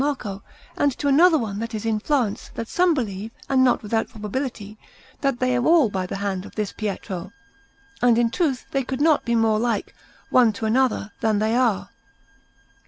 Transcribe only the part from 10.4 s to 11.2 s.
to another,